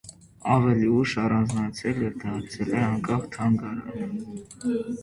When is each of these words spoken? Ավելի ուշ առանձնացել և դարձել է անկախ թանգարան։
Ավելի 0.53 0.87
ուշ 1.01 1.13
առանձնացել 1.25 2.01
և 2.07 2.17
դարձել 2.25 2.75
է 2.79 2.83
անկախ 2.89 3.31
թանգարան։ 3.39 4.15